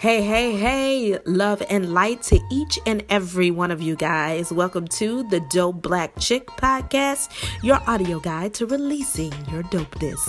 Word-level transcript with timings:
Hey, 0.00 0.22
hey, 0.22 0.56
hey, 0.56 1.18
love 1.26 1.62
and 1.68 1.92
light 1.92 2.22
to 2.22 2.40
each 2.50 2.78
and 2.86 3.04
every 3.10 3.50
one 3.50 3.70
of 3.70 3.82
you 3.82 3.96
guys. 3.96 4.50
Welcome 4.50 4.88
to 4.88 5.28
the 5.28 5.40
Dope 5.50 5.82
Black 5.82 6.18
Chick 6.18 6.46
Podcast, 6.46 7.28
your 7.62 7.82
audio 7.86 8.18
guide 8.18 8.54
to 8.54 8.64
releasing 8.64 9.30
your 9.52 9.62
dopeness. 9.64 10.26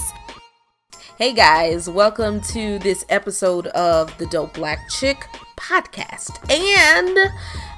Hey 1.17 1.31
guys, 1.31 1.89
welcome 1.89 2.41
to 2.51 2.79
this 2.79 3.05
episode 3.07 3.67
of 3.67 4.17
the 4.17 4.25
Dope 4.25 4.53
Black 4.55 4.89
Chick 4.89 5.25
Podcast. 5.55 6.37
And 6.51 7.17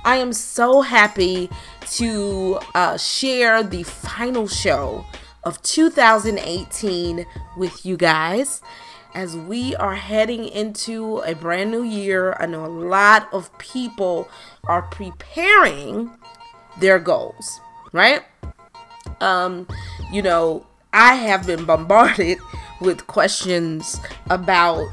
I 0.04 0.16
am 0.16 0.34
so 0.34 0.82
happy 0.82 1.48
to 1.92 2.58
uh, 2.74 2.98
share 2.98 3.62
the 3.62 3.84
final 3.84 4.48
show 4.48 5.06
of 5.44 5.62
2018 5.62 7.24
with 7.56 7.86
you 7.86 7.98
guys 7.98 8.64
as 9.14 9.36
we 9.38 9.76
are 9.76 9.96
heading 9.96 10.48
into 10.48 11.20
a 11.20 11.36
brand 11.36 11.72
new 11.72 11.84
year. 11.84 12.36
I 12.40 12.46
know 12.46 12.66
a 12.66 12.68
lot 12.68 13.28
of 13.32 13.56
people 13.58 14.28
are 14.66 14.82
preparing 14.82 16.12
their 16.80 17.00
goals, 17.00 17.60
right? 17.92 18.24
Um, 19.22 19.68
you 20.12 20.22
know, 20.22 20.66
I 20.92 21.16
have 21.16 21.46
been 21.46 21.66
bombarded 21.66 22.38
with 22.82 23.08
questions 23.08 24.00
about 24.30 24.90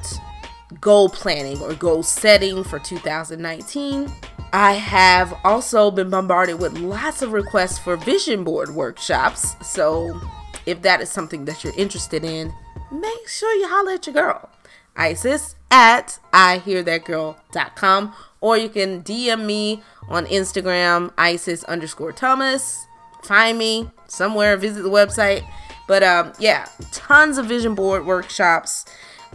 goal 0.80 1.09
planning 1.09 1.61
or 1.61 1.75
goal 1.75 2.02
setting 2.02 2.62
for 2.62 2.78
2019. 2.78 4.11
I 4.52 4.73
have 4.73 5.33
also 5.45 5.91
been 5.91 6.11
bombarded 6.11 6.59
with 6.61 6.78
lots 6.78 7.23
of 7.23 7.33
requests 7.33 7.78
for 7.78 7.97
vision 7.97 8.45
board 8.45 8.70
workshops. 8.70 9.56
So, 9.62 10.20
if 10.66 10.83
that 10.83 11.00
is 11.00 11.09
something 11.09 11.45
that 11.47 11.62
you're 11.64 11.75
interested 11.77 12.25
in, 12.25 12.52
make 12.91 13.29
sure 13.29 13.55
you 13.55 13.69
holler 13.69 13.93
at 13.93 14.07
your 14.07 14.15
girl. 14.15 14.51
Isis 14.97 15.57
at 15.71 16.19
IhearThatGirl.com 16.33 18.15
or 18.41 18.56
you 18.56 18.69
can 18.69 19.03
DM 19.03 19.45
me 19.45 19.83
on 20.09 20.27
Instagram, 20.27 21.12
Isis 21.17 21.64
underscore 21.64 22.12
Thomas. 22.12 22.87
Find 23.23 23.59
me 23.59 23.91
somewhere, 24.09 24.56
visit 24.56 24.83
the 24.83 24.91
website. 24.91 25.47
But 25.87 26.03
um, 26.03 26.33
yeah, 26.39 26.69
tons 26.92 27.39
of 27.39 27.47
vision 27.47 27.75
board 27.75 28.06
workshops 28.06 28.84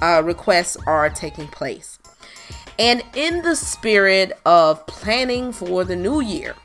uh, 0.01 0.21
requests 0.23 0.77
are 0.87 1.09
taking 1.09 1.47
place. 1.47 1.99
And 2.77 3.03
in 3.15 3.41
the 3.41 3.55
spirit 3.55 4.33
of 4.45 4.85
planning 4.87 5.51
for 5.53 5.83
the 5.83 5.95
new 5.95 6.21
year, 6.21 6.55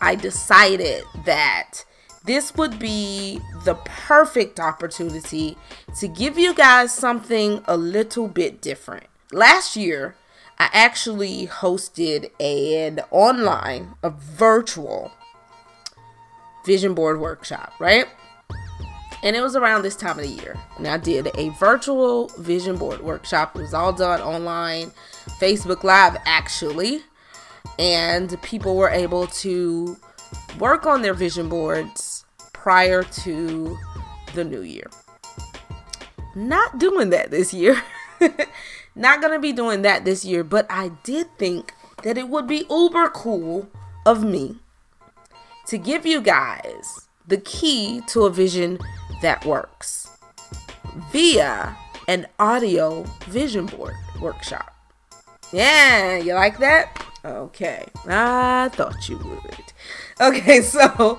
I 0.00 0.16
decided 0.16 1.04
that 1.24 1.84
this 2.24 2.54
would 2.54 2.78
be 2.78 3.40
the 3.64 3.74
perfect 3.84 4.60
opportunity 4.60 5.56
to 5.98 6.08
give 6.08 6.38
you 6.38 6.54
guys 6.54 6.94
something 6.94 7.62
a 7.66 7.76
little 7.76 8.28
bit 8.28 8.60
different. 8.60 9.06
Last 9.32 9.76
year, 9.76 10.14
I 10.58 10.70
actually 10.72 11.48
hosted 11.48 12.30
an 12.38 13.00
online, 13.10 13.94
a 14.02 14.10
virtual 14.10 15.10
vision 16.64 16.94
board 16.94 17.20
workshop, 17.20 17.72
right? 17.80 18.06
And 19.24 19.36
it 19.36 19.40
was 19.40 19.56
around 19.56 19.82
this 19.82 19.96
time 19.96 20.18
of 20.18 20.24
the 20.24 20.30
year. 20.30 20.56
And 20.76 20.86
I 20.86 20.98
did 20.98 21.30
a 21.36 21.48
virtual 21.50 22.28
vision 22.38 22.76
board 22.76 23.00
workshop. 23.00 23.56
It 23.56 23.62
was 23.62 23.74
all 23.74 23.92
done 23.92 24.20
online, 24.20 24.90
Facebook 25.40 25.84
Live, 25.84 26.16
actually. 26.26 27.02
And 27.78 28.40
people 28.42 28.76
were 28.76 28.90
able 28.90 29.28
to 29.28 29.96
work 30.58 30.86
on 30.86 31.02
their 31.02 31.14
vision 31.14 31.48
boards 31.48 32.11
prior 32.62 33.02
to 33.02 33.76
the 34.34 34.44
new 34.44 34.60
year. 34.62 34.88
Not 36.36 36.78
doing 36.78 37.10
that 37.10 37.32
this 37.32 37.52
year. 37.52 37.82
Not 38.94 39.20
gonna 39.20 39.40
be 39.40 39.52
doing 39.52 39.82
that 39.82 40.04
this 40.04 40.24
year, 40.24 40.44
but 40.44 40.66
I 40.70 40.92
did 41.02 41.26
think 41.38 41.74
that 42.04 42.16
it 42.16 42.28
would 42.28 42.46
be 42.46 42.64
uber 42.70 43.08
cool 43.08 43.68
of 44.06 44.22
me 44.22 44.58
to 45.66 45.76
give 45.76 46.06
you 46.06 46.20
guys 46.20 47.08
the 47.26 47.38
key 47.38 48.00
to 48.08 48.26
a 48.26 48.30
vision 48.30 48.78
that 49.22 49.44
works 49.44 50.08
via 51.10 51.76
an 52.06 52.26
audio 52.38 53.02
vision 53.26 53.66
board 53.66 53.94
workshop. 54.20 54.72
Yeah, 55.52 56.16
you 56.16 56.34
like 56.34 56.58
that? 56.58 57.04
Okay, 57.24 57.84
I 58.06 58.70
thought 58.72 59.08
you 59.08 59.18
would. 59.18 59.72
Okay, 60.22 60.60
so 60.62 61.18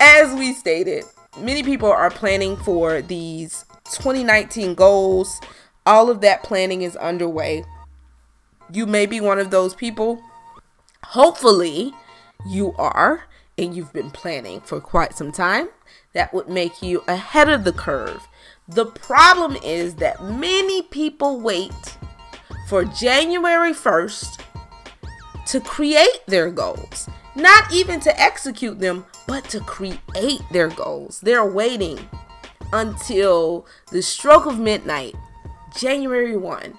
as 0.00 0.32
we 0.34 0.52
stated, 0.52 1.04
many 1.38 1.64
people 1.64 1.90
are 1.90 2.10
planning 2.10 2.56
for 2.56 3.02
these 3.02 3.64
2019 3.90 4.76
goals. 4.76 5.40
All 5.84 6.08
of 6.08 6.20
that 6.20 6.44
planning 6.44 6.82
is 6.82 6.94
underway. 6.96 7.64
You 8.72 8.86
may 8.86 9.06
be 9.06 9.20
one 9.20 9.40
of 9.40 9.50
those 9.50 9.74
people. 9.74 10.22
Hopefully, 11.02 11.92
you 12.46 12.72
are, 12.78 13.24
and 13.58 13.74
you've 13.74 13.92
been 13.92 14.10
planning 14.10 14.60
for 14.60 14.80
quite 14.80 15.14
some 15.14 15.32
time. 15.32 15.68
That 16.12 16.32
would 16.32 16.48
make 16.48 16.80
you 16.80 17.02
ahead 17.08 17.48
of 17.48 17.64
the 17.64 17.72
curve. 17.72 18.28
The 18.68 18.86
problem 18.86 19.56
is 19.64 19.96
that 19.96 20.22
many 20.22 20.82
people 20.82 21.40
wait 21.40 21.98
for 22.68 22.84
January 22.84 23.72
1st 23.72 24.40
to 25.48 25.60
create 25.60 26.20
their 26.28 26.50
goals. 26.52 27.08
Not 27.36 27.72
even 27.72 28.00
to 28.00 28.20
execute 28.20 28.78
them, 28.78 29.06
but 29.26 29.48
to 29.50 29.60
create 29.60 30.42
their 30.52 30.68
goals. 30.68 31.20
They're 31.20 31.44
waiting 31.44 31.98
until 32.72 33.66
the 33.90 34.02
stroke 34.02 34.46
of 34.46 34.58
midnight, 34.58 35.14
January 35.76 36.36
1, 36.36 36.76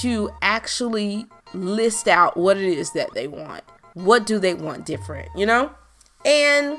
to 0.00 0.30
actually 0.42 1.26
list 1.54 2.08
out 2.08 2.36
what 2.36 2.56
it 2.56 2.78
is 2.78 2.92
that 2.92 3.14
they 3.14 3.26
want. 3.26 3.64
What 3.94 4.26
do 4.26 4.38
they 4.38 4.54
want 4.54 4.86
different, 4.86 5.28
you 5.34 5.46
know? 5.46 5.72
And 6.24 6.78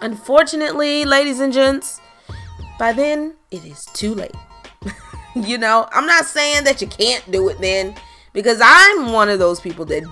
unfortunately, 0.00 1.04
ladies 1.04 1.40
and 1.40 1.52
gents, 1.52 2.00
by 2.78 2.92
then 2.92 3.34
it 3.50 3.64
is 3.64 3.84
too 3.86 4.14
late. 4.14 4.34
you 5.34 5.58
know, 5.58 5.88
I'm 5.92 6.06
not 6.06 6.26
saying 6.26 6.64
that 6.64 6.80
you 6.80 6.86
can't 6.86 7.28
do 7.30 7.48
it 7.48 7.58
then 7.60 7.94
because 8.32 8.60
I'm 8.62 9.12
one 9.12 9.28
of 9.28 9.38
those 9.38 9.60
people 9.60 9.84
that 9.86 10.04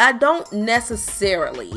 I 0.00 0.12
don't 0.12 0.50
necessarily 0.50 1.70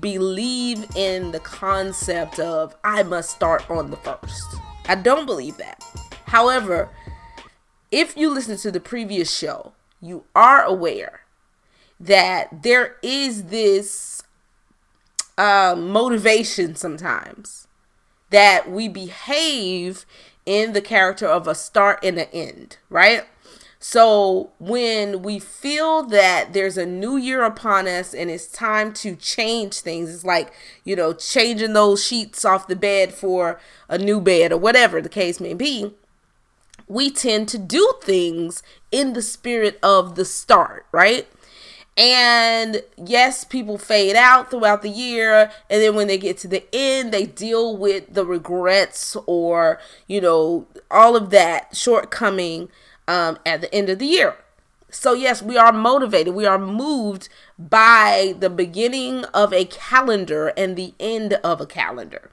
believe 0.00 0.84
in 0.96 1.30
the 1.30 1.38
concept 1.38 2.40
of 2.40 2.74
I 2.82 3.04
must 3.04 3.30
start 3.30 3.70
on 3.70 3.92
the 3.92 3.96
first. 3.98 4.56
I 4.88 4.96
don't 4.96 5.26
believe 5.26 5.56
that. 5.58 5.80
However, 6.24 6.90
if 7.92 8.16
you 8.16 8.30
listen 8.30 8.56
to 8.56 8.72
the 8.72 8.80
previous 8.80 9.32
show, 9.32 9.74
you 10.00 10.24
are 10.34 10.64
aware 10.64 11.20
that 12.00 12.64
there 12.64 12.96
is 13.00 13.44
this 13.44 14.24
uh, 15.38 15.76
motivation 15.78 16.74
sometimes 16.74 17.68
that 18.30 18.68
we 18.68 18.88
behave 18.88 20.04
in 20.44 20.72
the 20.72 20.80
character 20.80 21.26
of 21.26 21.46
a 21.46 21.54
start 21.54 22.00
and 22.02 22.18
an 22.18 22.26
end, 22.32 22.78
right? 22.90 23.24
So 23.88 24.50
when 24.58 25.22
we 25.22 25.38
feel 25.38 26.02
that 26.02 26.52
there's 26.52 26.76
a 26.76 26.84
new 26.84 27.16
year 27.16 27.44
upon 27.44 27.86
us 27.86 28.14
and 28.14 28.28
it's 28.28 28.48
time 28.48 28.92
to 28.94 29.14
change 29.14 29.78
things, 29.78 30.12
it's 30.12 30.24
like, 30.24 30.52
you 30.82 30.96
know, 30.96 31.12
changing 31.12 31.72
those 31.72 32.04
sheets 32.04 32.44
off 32.44 32.66
the 32.66 32.74
bed 32.74 33.14
for 33.14 33.60
a 33.88 33.96
new 33.96 34.20
bed 34.20 34.50
or 34.50 34.58
whatever 34.58 35.00
the 35.00 35.08
case 35.08 35.38
may 35.38 35.54
be, 35.54 35.94
we 36.88 37.12
tend 37.12 37.48
to 37.50 37.58
do 37.58 37.92
things 38.02 38.60
in 38.90 39.12
the 39.12 39.22
spirit 39.22 39.78
of 39.84 40.16
the 40.16 40.24
start, 40.24 40.84
right? 40.90 41.28
And 41.96 42.82
yes, 42.96 43.44
people 43.44 43.78
fade 43.78 44.16
out 44.16 44.50
throughout 44.50 44.82
the 44.82 44.90
year. 44.90 45.52
And 45.70 45.80
then 45.80 45.94
when 45.94 46.08
they 46.08 46.18
get 46.18 46.38
to 46.38 46.48
the 46.48 46.64
end, 46.74 47.12
they 47.12 47.24
deal 47.24 47.76
with 47.76 48.12
the 48.12 48.26
regrets 48.26 49.16
or, 49.26 49.78
you 50.08 50.20
know, 50.20 50.66
all 50.90 51.14
of 51.14 51.30
that 51.30 51.76
shortcoming 51.76 52.68
um, 53.08 53.38
at 53.44 53.60
the 53.60 53.74
end 53.74 53.88
of 53.88 53.98
the 53.98 54.06
year. 54.06 54.36
So, 54.90 55.12
yes, 55.12 55.42
we 55.42 55.56
are 55.58 55.72
motivated. 55.72 56.34
We 56.34 56.46
are 56.46 56.58
moved 56.58 57.28
by 57.58 58.34
the 58.38 58.48
beginning 58.48 59.24
of 59.26 59.52
a 59.52 59.64
calendar 59.64 60.48
and 60.56 60.76
the 60.76 60.94
end 61.00 61.34
of 61.34 61.60
a 61.60 61.66
calendar. 61.66 62.30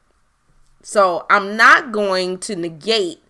So, 0.82 1.26
I'm 1.30 1.58
not 1.58 1.92
going 1.92 2.38
to 2.40 2.56
negate 2.56 3.24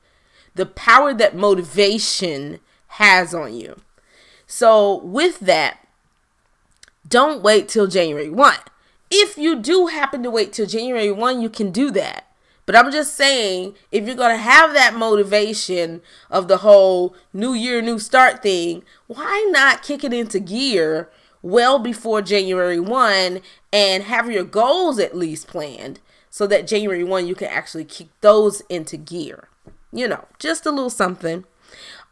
the 0.56 0.66
power 0.66 1.14
that 1.14 1.36
motivation 1.36 2.60
has 2.88 3.34
on 3.34 3.56
you. 3.56 3.82
So, 4.46 5.00
with 5.04 5.40
that, 5.40 5.80
don't 7.08 7.42
wait 7.42 7.68
till 7.68 7.88
January 7.88 8.30
1. 8.30 8.56
If 9.10 9.38
you 9.38 9.60
do 9.60 9.88
happen 9.88 10.24
to 10.24 10.32
wait 10.32 10.54
till 10.54 10.66
January 10.66 11.12
1, 11.12 11.42
you 11.42 11.50
can 11.50 11.72
do 11.72 11.92
that. 11.92 12.28
But 12.66 12.76
I'm 12.76 12.92
just 12.92 13.16
saying, 13.16 13.76
if 13.92 14.06
you're 14.06 14.16
going 14.16 14.36
to 14.36 14.42
have 14.42 14.74
that 14.74 14.96
motivation 14.96 16.02
of 16.30 16.48
the 16.48 16.58
whole 16.58 17.16
new 17.34 17.54
year, 17.54 17.82
new 17.82 18.00
start 18.00 18.42
thing, 18.42 18.84
why 19.08 19.48
not 19.52 19.84
kick 19.84 20.04
it 20.04 20.14
into 20.14 20.40
gear 20.40 21.10
well 21.42 21.78
before 21.78 22.22
January 22.22 22.80
1 22.80 23.42
and 23.74 24.04
have 24.04 24.32
your 24.32 24.46
goals 24.46 24.98
at 24.98 25.16
least 25.16 25.48
planned 25.48 26.00
so 26.30 26.48
that 26.48 26.68
January 26.68 27.04
1 27.04 27.28
you 27.28 27.36
can 27.36 27.50
actually 27.50 27.84
kick 27.84 28.08
those 28.22 28.62
into 28.70 28.96
gear? 28.96 29.50
You 29.92 30.08
know, 30.08 30.26
just 30.40 30.66
a 30.66 30.72
little 30.72 30.90
something. 30.90 31.44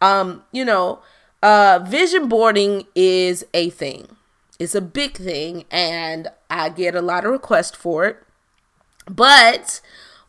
Um, 0.02 0.44
you 0.52 0.66
know, 0.66 1.00
uh, 1.42 1.80
vision 1.88 2.28
boarding 2.28 2.88
is 2.94 3.46
a 3.54 3.70
thing. 3.70 4.18
It's 4.60 4.76
a 4.76 4.82
big 4.82 5.18
thing, 5.18 5.66
and 5.72 6.28
I 6.50 6.70
get 6.70 6.94
a 6.94 7.02
lot 7.02 7.26
of 7.26 7.32
requests 7.32 7.76
for 7.76 8.06
it. 8.06 8.18
But 9.08 9.82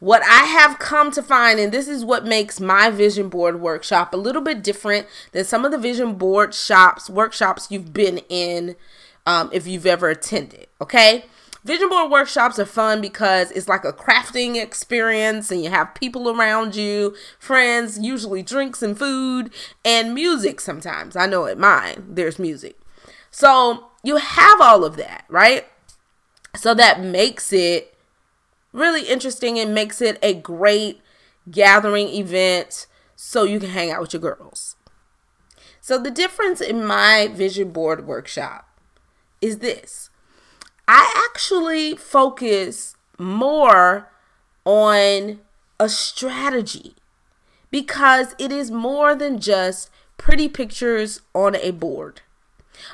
what 0.02 0.20
I 0.24 0.46
have 0.46 0.80
come 0.80 1.12
to 1.12 1.22
find, 1.22 1.60
and 1.60 1.70
this 1.70 1.86
is 1.86 2.04
what 2.04 2.26
makes 2.26 2.58
my 2.58 2.90
vision 2.90 3.28
board 3.28 3.60
workshop 3.60 4.12
a 4.12 4.16
little 4.16 4.42
bit 4.42 4.60
different 4.60 5.06
than 5.30 5.44
some 5.44 5.64
of 5.64 5.70
the 5.70 5.78
vision 5.78 6.14
board 6.14 6.54
shops, 6.54 7.08
workshops 7.08 7.68
you've 7.70 7.92
been 7.92 8.18
in, 8.28 8.74
um, 9.26 9.48
if 9.52 9.64
you've 9.64 9.86
ever 9.86 10.10
attended. 10.10 10.66
Okay. 10.80 11.26
Vision 11.62 11.88
board 11.88 12.10
workshops 12.10 12.58
are 12.58 12.66
fun 12.66 13.00
because 13.00 13.52
it's 13.52 13.68
like 13.68 13.84
a 13.84 13.92
crafting 13.92 14.60
experience 14.60 15.52
and 15.52 15.62
you 15.62 15.70
have 15.70 15.94
people 15.94 16.28
around 16.28 16.74
you, 16.74 17.14
friends, 17.38 17.96
usually 18.00 18.42
drinks 18.42 18.82
and 18.82 18.98
food, 18.98 19.52
and 19.84 20.16
music 20.16 20.60
sometimes. 20.60 21.14
I 21.14 21.26
know 21.26 21.46
at 21.46 21.58
mine, 21.58 22.06
there's 22.08 22.40
music. 22.40 22.76
So 23.30 23.86
you 24.02 24.16
have 24.16 24.60
all 24.60 24.82
of 24.82 24.96
that, 24.96 25.26
right? 25.28 25.64
So 26.56 26.74
that 26.74 27.00
makes 27.00 27.52
it 27.52 27.91
really 28.72 29.02
interesting 29.02 29.58
and 29.58 29.74
makes 29.74 30.00
it 30.00 30.18
a 30.22 30.34
great 30.34 31.00
gathering 31.50 32.08
event 32.08 32.86
so 33.16 33.44
you 33.44 33.60
can 33.60 33.70
hang 33.70 33.90
out 33.90 34.00
with 34.00 34.12
your 34.12 34.22
girls. 34.22 34.76
So 35.80 35.98
the 35.98 36.10
difference 36.10 36.60
in 36.60 36.84
my 36.84 37.28
vision 37.28 37.70
board 37.70 38.06
workshop 38.06 38.68
is 39.40 39.58
this. 39.58 40.10
I 40.86 41.28
actually 41.28 41.96
focus 41.96 42.96
more 43.18 44.08
on 44.64 45.40
a 45.78 45.88
strategy 45.88 46.94
because 47.70 48.34
it 48.38 48.52
is 48.52 48.70
more 48.70 49.14
than 49.14 49.40
just 49.40 49.90
pretty 50.16 50.48
pictures 50.48 51.20
on 51.34 51.56
a 51.56 51.72
board. 51.72 52.20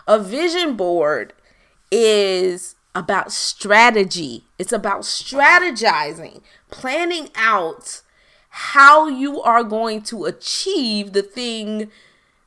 A 0.07 0.19
vision 0.19 0.77
board 0.77 1.35
is 1.91 2.77
about 2.99 3.31
strategy, 3.31 4.43
it's 4.59 4.73
about 4.73 5.03
strategizing, 5.03 6.43
planning 6.69 7.29
out 7.37 8.03
how 8.49 9.07
you 9.07 9.41
are 9.41 9.63
going 9.63 10.03
to 10.03 10.25
achieve 10.25 11.13
the 11.13 11.23
thing 11.23 11.91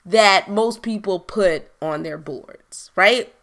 that 0.06 0.50
most 0.50 0.82
people 0.82 1.20
put 1.20 1.72
on 1.82 2.04
their 2.04 2.18
boards, 2.18 2.92
right? 2.98 3.34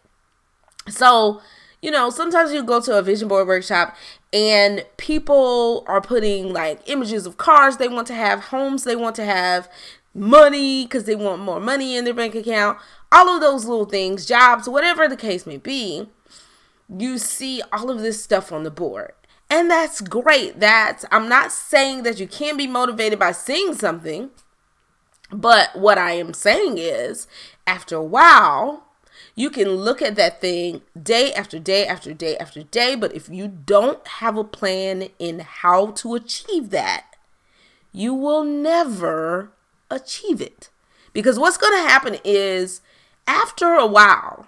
So, 0.87 1.41
you 1.81 1.89
know, 1.89 2.11
sometimes 2.11 2.51
you 2.51 2.61
go 2.61 2.79
to 2.81 2.97
a 2.97 3.01
vision 3.01 3.27
board 3.27 3.47
workshop 3.47 3.95
and 4.31 4.85
people 4.97 5.83
are 5.87 6.01
putting 6.01 6.53
like 6.53 6.87
images 6.87 7.25
of 7.25 7.37
cars 7.37 7.77
they 7.77 7.87
want 7.87 8.05
to 8.07 8.13
have, 8.13 8.45
homes 8.45 8.83
they 8.83 8.95
want 8.95 9.15
to 9.15 9.25
have, 9.25 9.67
money 10.13 10.85
because 10.85 11.05
they 11.05 11.15
want 11.15 11.41
more 11.41 11.59
money 11.59 11.95
in 11.95 12.05
their 12.05 12.13
bank 12.13 12.35
account, 12.35 12.77
all 13.11 13.29
of 13.29 13.41
those 13.41 13.65
little 13.65 13.85
things, 13.85 14.27
jobs, 14.27 14.69
whatever 14.69 15.07
the 15.07 15.17
case 15.17 15.47
may 15.47 15.57
be. 15.57 16.07
You 16.89 17.17
see 17.17 17.61
all 17.71 17.89
of 17.89 17.99
this 17.99 18.23
stuff 18.23 18.51
on 18.51 18.63
the 18.63 18.71
board. 18.71 19.13
And 19.49 19.69
that's 19.69 20.01
great. 20.01 20.59
That's 20.59 21.05
I'm 21.11 21.27
not 21.27 21.51
saying 21.51 22.03
that 22.03 22.19
you 22.19 22.27
can't 22.27 22.57
be 22.57 22.67
motivated 22.67 23.19
by 23.19 23.31
seeing 23.31 23.73
something. 23.73 24.29
But 25.31 25.75
what 25.75 25.97
I 25.97 26.11
am 26.13 26.33
saying 26.33 26.77
is 26.77 27.27
after 27.67 27.95
a 27.95 28.03
while, 28.03 28.85
you 29.35 29.49
can 29.49 29.69
look 29.69 30.01
at 30.01 30.15
that 30.15 30.41
thing 30.41 30.81
day 31.01 31.33
after 31.33 31.59
day 31.59 31.85
after 31.85 32.13
day 32.13 32.35
after 32.37 32.63
day, 32.63 32.95
but 32.95 33.15
if 33.15 33.29
you 33.29 33.47
don't 33.47 34.05
have 34.07 34.37
a 34.37 34.43
plan 34.43 35.09
in 35.19 35.39
how 35.39 35.91
to 35.91 36.15
achieve 36.15 36.71
that, 36.71 37.15
you 37.91 38.13
will 38.13 38.43
never 38.43 39.51
achieve 39.89 40.41
it. 40.41 40.69
Because 41.13 41.39
what's 41.39 41.57
going 41.57 41.73
to 41.73 41.89
happen 41.89 42.17
is 42.23 42.81
after 43.27 43.75
a 43.75 43.85
while, 43.85 44.47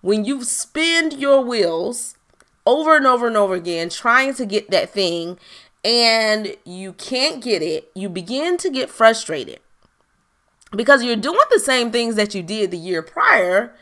when 0.00 0.24
you 0.24 0.44
spin 0.44 1.10
your 1.12 1.42
wheels 1.42 2.16
over 2.66 2.96
and 2.96 3.06
over 3.06 3.26
and 3.26 3.36
over 3.36 3.54
again 3.54 3.88
trying 3.88 4.34
to 4.34 4.46
get 4.46 4.70
that 4.70 4.90
thing 4.90 5.38
and 5.84 6.56
you 6.64 6.92
can't 6.94 7.42
get 7.42 7.62
it, 7.62 7.90
you 7.94 8.08
begin 8.08 8.56
to 8.58 8.70
get 8.70 8.90
frustrated 8.90 9.60
because 10.72 11.02
you're 11.02 11.16
doing 11.16 11.38
the 11.50 11.60
same 11.60 11.90
things 11.90 12.16
that 12.16 12.34
you 12.34 12.42
did 12.42 12.70
the 12.70 12.76
year 12.76 13.02
prior 13.02 13.74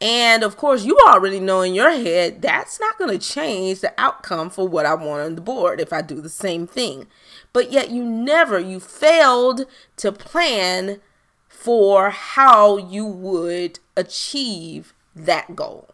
and 0.00 0.42
of 0.42 0.56
course, 0.56 0.84
you 0.84 0.98
already 1.06 1.40
know 1.40 1.60
in 1.60 1.74
your 1.74 1.90
head 1.90 2.40
that's 2.40 2.80
not 2.80 2.96
going 2.96 3.10
to 3.10 3.26
change 3.26 3.80
the 3.80 3.92
outcome 3.98 4.48
for 4.48 4.66
what 4.66 4.86
I 4.86 4.94
want 4.94 5.22
on 5.22 5.34
the 5.34 5.42
board 5.42 5.80
if 5.80 5.92
I 5.92 6.00
do 6.00 6.22
the 6.22 6.30
same 6.30 6.66
thing. 6.66 7.06
But 7.52 7.70
yet, 7.70 7.90
you 7.90 8.02
never, 8.02 8.58
you 8.58 8.80
failed 8.80 9.66
to 9.96 10.10
plan 10.10 11.00
for 11.48 12.10
how 12.10 12.78
you 12.78 13.04
would 13.04 13.80
achieve 13.94 14.94
that 15.14 15.56
goal. 15.56 15.90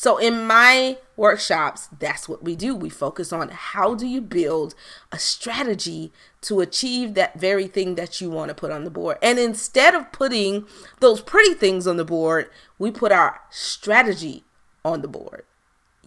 So 0.00 0.16
in 0.16 0.46
my 0.46 0.96
workshops, 1.16 1.88
that's 1.98 2.26
what 2.26 2.42
we 2.42 2.56
do. 2.56 2.74
We 2.74 2.88
focus 2.88 3.34
on 3.34 3.50
how 3.50 3.94
do 3.94 4.06
you 4.06 4.22
build 4.22 4.74
a 5.12 5.18
strategy 5.18 6.10
to 6.40 6.60
achieve 6.60 7.12
that 7.14 7.38
very 7.38 7.66
thing 7.66 7.96
that 7.96 8.18
you 8.18 8.30
want 8.30 8.48
to 8.48 8.54
put 8.54 8.70
on 8.70 8.84
the 8.84 8.90
board. 8.90 9.18
And 9.20 9.38
instead 9.38 9.94
of 9.94 10.10
putting 10.10 10.66
those 11.00 11.20
pretty 11.20 11.52
things 11.52 11.86
on 11.86 11.98
the 11.98 12.04
board, 12.04 12.48
we 12.78 12.90
put 12.90 13.12
our 13.12 13.40
strategy 13.50 14.44
on 14.84 15.02
the 15.02 15.08
board. 15.08 15.44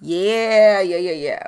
Yeah, 0.01 0.81
yeah, 0.81 0.97
yeah, 0.97 1.11
yeah. 1.11 1.47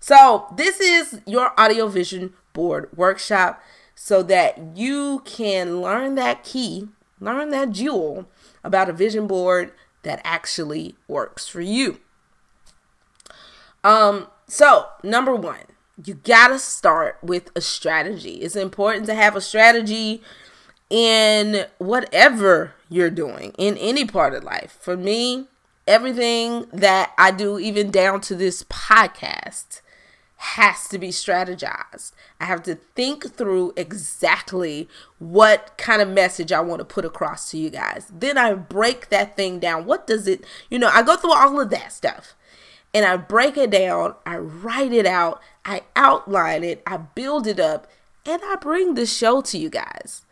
So, 0.00 0.46
this 0.56 0.80
is 0.80 1.20
your 1.24 1.52
audio 1.58 1.86
vision 1.86 2.34
board 2.52 2.88
workshop 2.96 3.62
so 3.94 4.22
that 4.24 4.76
you 4.76 5.22
can 5.24 5.80
learn 5.80 6.16
that 6.16 6.42
key, 6.44 6.88
learn 7.20 7.50
that 7.50 7.70
jewel 7.70 8.28
about 8.62 8.90
a 8.90 8.92
vision 8.92 9.26
board 9.26 9.72
that 10.06 10.20
actually 10.22 10.94
works 11.08 11.48
for 11.48 11.60
you. 11.60 11.98
Um, 13.82 14.28
so 14.46 14.86
number 15.02 15.34
one, 15.34 15.66
you 16.04 16.14
gotta 16.14 16.58
start 16.58 17.18
with 17.22 17.50
a 17.56 17.60
strategy. 17.60 18.36
It's 18.36 18.56
important 18.56 19.06
to 19.06 19.14
have 19.14 19.34
a 19.34 19.40
strategy 19.40 20.22
in 20.88 21.66
whatever 21.78 22.74
you're 22.88 23.10
doing 23.10 23.52
in 23.58 23.76
any 23.78 24.04
part 24.04 24.32
of 24.32 24.44
life. 24.44 24.78
For 24.80 24.96
me, 24.96 25.48
everything 25.86 26.66
that 26.72 27.12
I 27.18 27.32
do, 27.32 27.58
even 27.58 27.90
down 27.90 28.20
to 28.22 28.36
this 28.36 28.62
podcast, 28.64 29.80
has 30.36 30.86
to 30.88 30.98
be 30.98 31.08
strategized. 31.08 32.12
I 32.38 32.44
have 32.44 32.62
to 32.64 32.74
think 32.74 33.36
through 33.36 33.72
exactly 33.76 34.88
what 35.18 35.76
kind 35.78 36.02
of 36.02 36.08
message 36.08 36.52
I 36.52 36.60
want 36.60 36.80
to 36.80 36.84
put 36.84 37.06
across 37.06 37.50
to 37.50 37.58
you 37.58 37.70
guys. 37.70 38.12
Then 38.14 38.36
I 38.36 38.52
break 38.54 39.08
that 39.08 39.36
thing 39.36 39.58
down. 39.58 39.86
What 39.86 40.06
does 40.06 40.28
it, 40.28 40.44
you 40.68 40.78
know, 40.78 40.90
I 40.92 41.02
go 41.02 41.16
through 41.16 41.32
all 41.32 41.60
of 41.60 41.70
that 41.70 41.92
stuff 41.92 42.34
and 42.92 43.04
I 43.04 43.16
break 43.16 43.56
it 43.56 43.70
down, 43.70 44.14
I 44.24 44.36
write 44.36 44.92
it 44.92 45.06
out, 45.06 45.40
I 45.64 45.82
outline 45.96 46.64
it, 46.64 46.82
I 46.86 46.98
build 46.98 47.46
it 47.46 47.60
up, 47.60 47.86
and 48.24 48.40
I 48.44 48.56
bring 48.56 48.94
the 48.94 49.06
show 49.06 49.40
to 49.42 49.58
you 49.58 49.70
guys. 49.70 50.24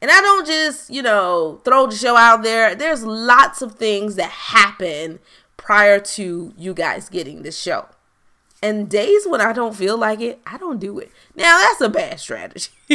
And 0.00 0.10
I 0.10 0.20
don't 0.20 0.46
just, 0.46 0.90
you 0.90 1.02
know, 1.02 1.60
throw 1.64 1.86
the 1.86 1.96
show 1.96 2.16
out 2.16 2.42
there. 2.42 2.74
There's 2.74 3.04
lots 3.04 3.62
of 3.62 3.74
things 3.74 4.16
that 4.16 4.30
happen 4.30 5.18
prior 5.56 5.98
to 6.00 6.52
you 6.56 6.74
guys 6.74 7.08
getting 7.08 7.42
the 7.42 7.52
show. 7.52 7.86
And 8.62 8.88
days 8.88 9.26
when 9.26 9.40
I 9.40 9.52
don't 9.52 9.76
feel 9.76 9.98
like 9.98 10.20
it, 10.20 10.40
I 10.46 10.56
don't 10.56 10.80
do 10.80 10.98
it. 10.98 11.12
Now 11.34 11.58
that's 11.58 11.80
a 11.80 11.88
bad 11.88 12.18
strategy. 12.18 12.70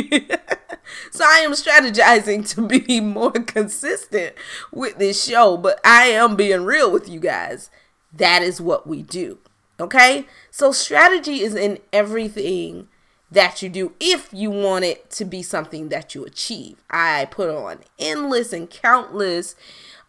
so 1.12 1.24
I 1.24 1.40
am 1.40 1.52
strategizing 1.52 2.48
to 2.56 2.68
be 2.68 3.00
more 3.02 3.32
consistent 3.32 4.36
with 4.72 4.98
this 4.98 5.24
show, 5.24 5.58
but 5.58 5.80
I 5.86 6.06
am 6.06 6.36
being 6.36 6.64
real 6.64 6.92
with 6.92 7.08
you 7.08 7.20
guys. 7.20 7.70
That 8.12 8.42
is 8.42 8.60
what 8.60 8.88
we 8.88 9.04
do. 9.04 9.38
Okay? 9.80 10.26
So 10.50 10.72
strategy 10.72 11.42
is 11.42 11.56
in 11.56 11.80
everything 11.94 12.88
that 13.32 13.62
you 13.62 13.70
do 13.70 13.94
if 14.00 14.30
you 14.34 14.52
want 14.52 14.84
it 14.84 15.10
to 15.12 15.26
be 15.26 15.42
something 15.42 15.90
that 15.90 16.14
you 16.14 16.26
achieve. 16.26 16.84
I 16.90 17.26
put 17.26 17.50
on 17.50 17.80
endless 17.98 18.52
and 18.52 18.70
countless 18.70 19.56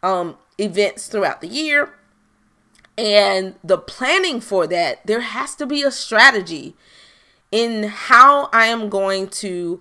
um, 0.02 0.36
events 0.58 1.06
throughout 1.06 1.40
the 1.40 1.48
year 1.48 1.94
and 2.96 3.54
the 3.64 3.78
planning 3.78 4.40
for 4.40 4.66
that, 4.66 5.06
there 5.06 5.20
has 5.20 5.54
to 5.56 5.66
be 5.66 5.82
a 5.82 5.90
strategy 5.90 6.74
in 7.50 7.84
how 7.84 8.48
I 8.52 8.66
am 8.66 8.88
going 8.88 9.28
to 9.28 9.80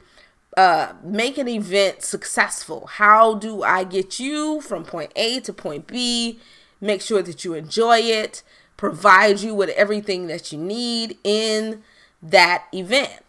uh, 0.58 0.94
make 1.04 1.38
an 1.38 1.48
event 1.48 2.04
successful. 2.04 2.88
How 2.88 3.36
do 3.36 3.64
I 3.64 3.84
get 3.84 4.20
you 4.20 4.62
from 4.62 4.84
point 4.84 5.12
A 5.16 5.40
to 5.42 5.54
point 5.54 5.88
B? 5.88 6.40
Make 6.80 7.02
sure 7.02 7.22
that 7.22 7.46
you 7.46 7.54
enjoy 7.54 8.00
it, 8.00 8.44
provide 8.76 9.40
you 9.40 9.54
with 9.54 9.70
everything 9.70 10.28
that 10.28 10.52
you 10.52 10.58
need 10.58 11.18
in 11.24 11.84
that 12.22 12.66
event. 12.74 13.24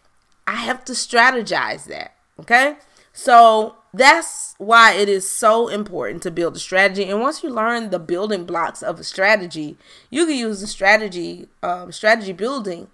I 0.47 0.57
have 0.57 0.85
to 0.87 0.93
strategize 0.93 1.85
that. 1.85 2.15
Okay. 2.41 2.77
So 3.13 3.77
that's 3.95 4.55
why 4.59 4.95
it 4.95 5.09
is 5.09 5.29
so 5.29 5.69
important 5.69 6.23
to 6.23 6.31
build 6.31 6.57
a 6.57 6.59
strategy. 6.59 7.05
And 7.05 7.21
once 7.21 7.43
you 7.43 7.51
learn 7.51 7.91
the 7.91 7.99
building 7.99 8.45
blocks 8.47 8.83
of 8.83 8.99
a 8.99 9.05
strategy, 9.05 9.77
you 10.11 10.27
can 10.27 10.37
use 10.37 10.61
the 10.61 10.67
strategy, 10.67 11.49
um, 11.63 11.93
strategy 11.93 12.33
building 12.33 12.89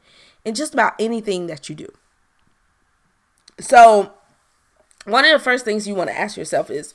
in 0.45 0.55
just 0.55 0.75
about 0.75 0.95
anything 0.99 1.47
that 1.47 1.69
you 1.69 1.75
do. 1.77 1.89
So, 3.61 4.13
one 5.05 5.25
of 5.25 5.33
the 5.33 5.39
first 5.39 5.65
things 5.65 5.87
you 5.87 5.95
want 5.95 6.11
to 6.11 6.19
ask 6.19 6.37
yourself 6.37 6.71
is 6.71 6.95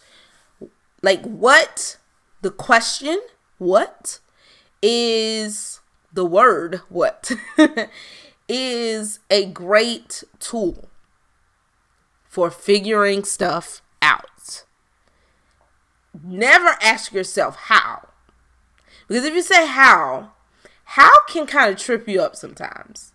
Like, 1.02 1.24
what? 1.24 1.98
The 2.42 2.52
question, 2.52 3.22
what 3.58 4.20
is 4.82 5.80
the 6.12 6.26
word, 6.26 6.82
what 6.90 7.32
is 8.50 9.20
a 9.30 9.46
great 9.46 10.24
tool 10.40 10.90
for 12.28 12.52
figuring 12.52 13.24
stuff 13.24 13.83
out. 14.04 14.64
Never 16.24 16.76
ask 16.82 17.12
yourself 17.12 17.56
how. 17.56 18.10
Because 19.08 19.26
if 19.26 19.34
you 19.34 19.42
say 19.42 19.66
how, 19.66 20.34
how 20.84 21.24
can 21.24 21.48
kind 21.48 21.74
of 21.74 21.80
trip 21.80 22.08
you 22.08 22.22
up 22.22 22.36
sometimes. 22.36 23.14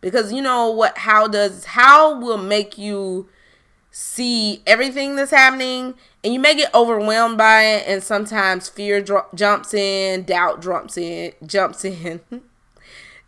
Because 0.00 0.32
you 0.32 0.40
know 0.40 0.70
what 0.70 0.98
how 0.98 1.26
does 1.26 1.64
how 1.64 2.20
will 2.20 2.38
make 2.38 2.78
you 2.78 3.28
see 3.90 4.62
everything 4.66 5.16
that's 5.16 5.32
happening 5.32 5.94
and 6.22 6.32
you 6.32 6.38
may 6.38 6.54
get 6.54 6.72
overwhelmed 6.72 7.36
by 7.36 7.62
it 7.64 7.84
and 7.88 8.02
sometimes 8.02 8.68
fear 8.68 9.00
dr- 9.00 9.26
jumps 9.34 9.74
in 9.74 10.22
doubt 10.22 10.62
jumps 10.62 10.96
in 10.96 11.32
jumps 11.44 11.84
in 11.84 12.20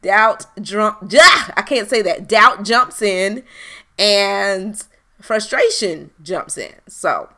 doubt 0.02 0.46
jump 0.60 0.98
yeah, 1.10 1.50
i 1.56 1.62
can't 1.62 1.88
say 1.88 2.02
that 2.02 2.28
doubt 2.28 2.62
jumps 2.62 3.02
in 3.02 3.42
and 3.98 4.84
frustration 5.20 6.10
jumps 6.22 6.56
in 6.56 6.74
so 6.86 7.30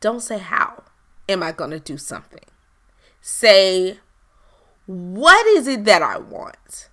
don't 0.00 0.20
say 0.20 0.38
how 0.38 0.82
am 1.28 1.42
i 1.42 1.52
going 1.52 1.70
to 1.70 1.80
do 1.80 1.96
something 1.96 2.44
say 3.20 3.98
what 4.86 5.46
is 5.46 5.66
it 5.66 5.84
that 5.84 6.02
i 6.02 6.16
want 6.18 6.88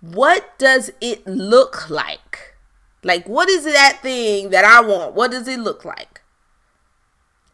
what 0.00 0.58
does 0.58 0.90
it 1.00 1.26
look 1.26 1.88
like 1.90 2.56
like, 3.06 3.28
what 3.28 3.48
is 3.48 3.62
that 3.62 4.00
thing 4.02 4.50
that 4.50 4.64
I 4.64 4.80
want? 4.80 5.14
What 5.14 5.30
does 5.30 5.46
it 5.46 5.60
look 5.60 5.84
like? 5.84 6.22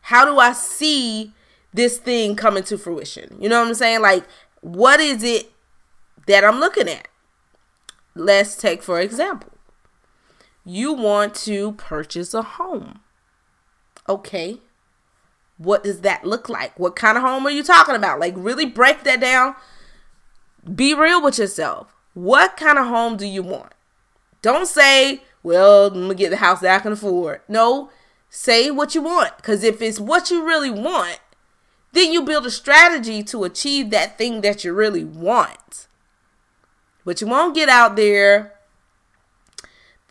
How 0.01 0.25
do 0.25 0.39
I 0.39 0.55
see 0.55 1.35
this 1.75 1.99
thing 1.99 2.37
coming 2.37 2.63
to 2.65 2.79
fruition? 2.79 3.37
You 3.39 3.51
know 3.51 3.61
what 3.61 3.69
I'm 3.69 3.75
saying? 3.75 4.01
Like, 4.01 4.25
what 4.63 4.99
is 4.99 5.23
it 5.23 5.53
that 6.27 6.43
I'm 6.43 6.59
looking 6.59 6.89
at? 6.89 7.07
Let's 8.15 8.57
take, 8.57 8.83
for 8.83 8.99
example, 8.99 9.52
you 10.65 10.93
want 10.93 11.35
to 11.35 11.73
purchase 11.73 12.35
a 12.35 12.43
home. 12.43 13.01
Okay. 14.09 14.59
What 15.59 15.85
does 15.85 16.01
that 16.01 16.25
look 16.25 16.49
like? 16.49 16.79
What 16.79 16.97
kind 16.97 17.17
of 17.17 17.23
home 17.23 17.47
are 17.47 17.51
you 17.51 17.63
talking 17.63 17.95
about? 17.95 18.21
Like, 18.21 18.35
really 18.37 18.67
break 18.67 19.05
that 19.05 19.21
down. 19.21 19.55
Be 20.75 20.95
real 20.95 21.23
with 21.23 21.39
yourself. 21.39 21.95
What 22.15 22.57
kind 22.57 22.79
of 22.79 22.87
home 22.87 23.17
do 23.17 23.27
you 23.27 23.43
want? 23.43 23.73
Don't 24.43 24.67
say, 24.67 25.23
well, 25.43 25.87
I'm 25.87 26.03
gonna 26.03 26.15
get 26.15 26.31
the 26.31 26.37
house 26.37 26.61
that 26.61 26.77
I 26.77 26.83
can 26.83 26.93
afford. 26.93 27.41
No, 27.49 27.91
say 28.29 28.71
what 28.71 28.95
you 28.95 29.03
want. 29.03 29.37
Because 29.37 29.63
if 29.65 29.81
it's 29.81 30.01
what 30.01 30.31
you 30.31 30.45
really 30.45 30.71
want, 30.71 31.21
then 31.93 32.13
you 32.13 32.23
build 32.23 32.47
a 32.47 32.51
strategy 32.51 33.23
to 33.25 33.45
achieve 33.45 33.91
that 33.91 34.19
thing 34.19 34.41
that 34.41 34.65
you 34.65 34.73
really 34.73 35.05
want. 35.05 35.87
But 37.05 37.21
you 37.21 37.27
won't 37.27 37.55
get 37.55 37.69
out 37.69 37.97
there 37.97 38.55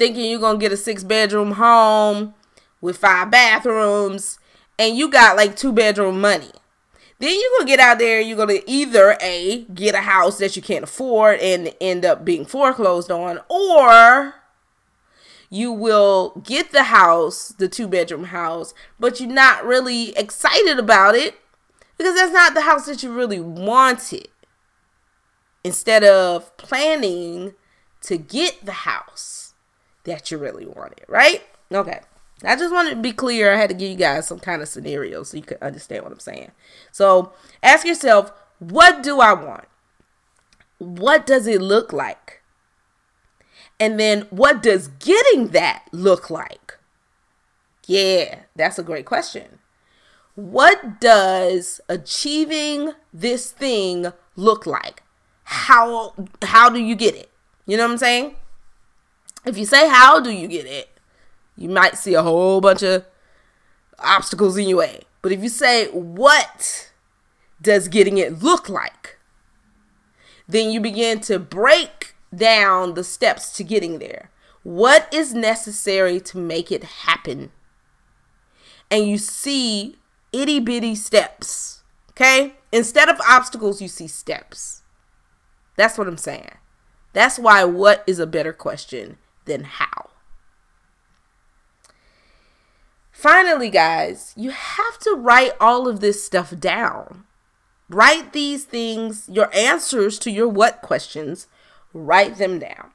thinking 0.02 0.32
you're 0.32 0.40
gonna 0.40 0.58
get 0.58 0.72
a 0.72 0.78
six 0.78 1.04
bedroom 1.04 1.52
home 1.52 2.34
with 2.82 2.98
five 2.98 3.30
bathrooms 3.30 4.40
and 4.80 4.98
you 4.98 5.08
got 5.08 5.38
like 5.38 5.56
two 5.56 5.72
bedroom 5.72 6.20
money. 6.20 6.50
Then 7.20 7.40
you're 7.40 7.60
gonna 7.60 7.68
get 7.68 7.80
out 7.80 8.00
there, 8.00 8.20
you're 8.20 8.36
gonna 8.36 8.62
either 8.66 9.16
A, 9.22 9.66
get 9.66 9.94
a 9.94 10.02
house 10.02 10.40
that 10.40 10.56
you 10.56 10.62
can't 10.64 10.86
afford 10.86 11.40
and 11.40 11.76
end 11.80 12.04
up 12.04 12.26
being 12.26 12.46
foreclosed 12.46 13.12
on, 13.12 13.42
or 13.48 14.34
you 15.52 15.72
will 15.72 16.42
get 16.44 16.72
the 16.72 16.86
house, 16.86 17.50
the 17.50 17.70
two 17.70 17.88
bedroom 17.88 18.24
house, 18.24 18.74
but 19.00 19.20
you're 19.20 19.30
not 19.30 19.64
really 19.64 20.18
excited 20.18 20.80
about 20.80 21.14
it 21.14 21.36
because 22.00 22.16
that's 22.16 22.34
not 22.34 22.56
the 22.56 22.62
house 22.62 22.88
that 22.88 23.04
you 23.04 23.14
really 23.14 23.40
wanted. 23.40 24.30
Instead 25.64 26.04
of 26.04 26.58
planning 26.58 27.54
to 28.02 28.18
get 28.18 28.66
the 28.66 28.72
house 28.72 29.41
that 30.04 30.32
you 30.32 30.38
really 30.38 30.66
wanted, 30.66 31.06
right? 31.08 31.44
Okay. 31.72 32.02
I 32.44 32.56
just 32.56 32.74
wanted 32.74 32.92
to 32.92 32.96
be 32.96 33.14
clear. 33.14 33.54
I 33.54 33.58
had 33.58 33.70
to 33.70 33.76
give 33.76 33.92
you 33.92 33.98
guys 33.98 34.28
some 34.28 34.40
kind 34.40 34.62
of 34.62 34.68
scenario 34.68 35.24
so 35.24 35.38
you 35.38 35.44
could 35.44 35.62
understand 35.62 36.04
what 36.04 36.12
I'm 36.12 36.20
saying. 36.20 36.52
So 36.92 37.34
ask 37.62 37.86
yourself, 37.86 38.32
what 38.60 39.04
do 39.04 39.20
I 39.20 39.34
want? 39.34 39.66
What 40.80 41.28
does 41.28 41.46
it 41.46 41.62
look 41.62 41.94
like? 41.94 42.42
And 43.80 44.00
then 44.00 44.28
what 44.30 44.62
does 44.62 44.88
getting 44.88 45.50
that 45.50 45.86
look 45.92 46.30
like? 46.30 46.78
Yeah, 47.88 48.42
that's 48.56 48.80
a 48.80 48.84
great 48.84 49.06
question. 49.06 49.60
What 50.36 51.02
does 51.02 51.82
achieving 51.90 52.94
this 53.14 53.52
thing 53.52 54.08
look 54.36 54.66
like? 54.66 55.04
How 55.44 56.14
how 56.44 56.70
do 56.70 56.80
you 56.80 56.96
get 56.96 57.16
it? 57.16 57.30
You 57.66 57.78
know 57.78 57.84
what 57.84 57.94
I'm 57.94 57.98
saying? 57.98 58.36
If 59.46 59.58
you 59.58 59.66
say 59.66 59.90
how 59.90 60.20
do 60.20 60.32
you 60.32 60.48
get 60.48 60.66
it, 60.66 60.90
you 61.56 61.70
might 61.70 61.98
see 61.98 62.14
a 62.14 62.24
whole 62.24 62.62
bunch 62.62 62.84
of 62.84 63.06
obstacles 64.00 64.58
in 64.58 64.68
your 64.68 64.80
way. 64.80 65.02
But 65.22 65.32
if 65.32 65.42
you 65.42 65.50
say 65.50 65.88
what 65.88 66.92
does 67.62 67.88
getting 67.88 68.18
it 68.18 68.42
look 68.42 68.70
like, 68.70 69.20
then 70.48 70.72
you 70.72 70.80
begin 70.80 71.20
to 71.22 71.40
break 71.40 72.16
down 72.36 72.94
the 72.94 73.04
steps 73.04 73.52
to 73.54 73.64
getting 73.64 74.00
there. 74.00 74.30
What 74.64 75.12
is 75.14 75.34
necessary 75.34 76.20
to 76.22 76.38
make 76.38 76.72
it 76.72 76.84
happen? 76.84 77.52
And 78.90 79.08
you 79.08 79.18
see 79.18 79.98
itty 80.32 80.60
bitty 80.60 80.96
steps. 80.96 81.84
Okay? 82.12 82.56
Instead 82.72 83.10
of 83.10 83.20
obstacles, 83.28 83.82
you 83.82 83.88
see 83.88 84.08
steps. 84.08 84.84
That's 85.78 85.98
what 85.98 86.08
I'm 86.08 86.18
saying. 86.18 86.52
That's 87.14 87.40
why 87.40 87.64
what 87.64 88.04
is 88.06 88.20
a 88.20 88.28
better 88.28 88.54
question 88.54 89.18
than 89.46 89.64
how. 89.64 90.10
Finally, 93.12 93.70
guys, 93.70 94.34
you 94.36 94.50
have 94.50 94.98
to 95.00 95.16
write 95.16 95.54
all 95.60 95.88
of 95.88 96.00
this 96.00 96.24
stuff 96.26 96.58
down. 96.60 97.26
Write 97.90 98.34
these 98.34 98.64
things, 98.64 99.30
your 99.30 99.54
answers 99.54 100.18
to 100.20 100.32
your 100.32 100.48
what 100.48 100.82
questions 100.82 101.48
write 101.94 102.38
them 102.38 102.60
down. 102.60 102.92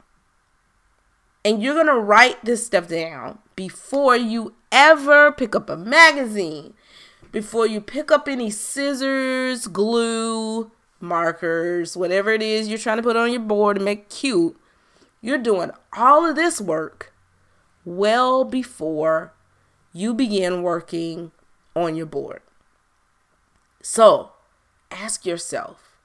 And 1.45 1.61
you're 1.61 1.75
going 1.75 1.87
to 1.87 1.99
write 1.99 2.43
this 2.43 2.65
stuff 2.65 2.87
down 2.87 3.39
before 3.55 4.17
you 4.17 4.55
ever 4.71 5.31
pick 5.31 5.55
up 5.55 5.69
a 5.69 5.77
magazine, 5.77 6.73
before 7.31 7.65
you 7.65 7.79
pick 7.79 8.11
up 8.11 8.27
any 8.27 8.49
scissors, 8.49 9.67
glue, 9.67 10.71
markers, 10.99 11.95
whatever 11.95 12.31
it 12.31 12.41
is 12.41 12.67
you're 12.67 12.77
trying 12.77 12.97
to 12.97 13.03
put 13.03 13.15
on 13.15 13.31
your 13.31 13.39
board 13.39 13.77
to 13.77 13.83
make 13.83 14.09
cute. 14.09 14.59
You're 15.21 15.37
doing 15.37 15.71
all 15.95 16.25
of 16.25 16.35
this 16.35 16.61
work 16.61 17.13
well 17.85 18.43
before 18.43 19.33
you 19.93 20.13
begin 20.13 20.61
working 20.61 21.31
on 21.75 21.95
your 21.95 22.05
board. 22.05 22.41
So 23.81 24.31
ask 24.91 25.25
yourself, 25.25 25.97